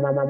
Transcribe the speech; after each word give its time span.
mama 0.00 0.24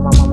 mama 0.00 0.23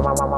Bye. 0.00 0.37